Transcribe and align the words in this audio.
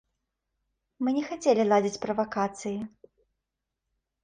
Мы 1.07 1.13
не 1.17 1.21
хацелі 1.29 1.67
ладзіць 1.73 2.01
правакацыі. 2.07 2.75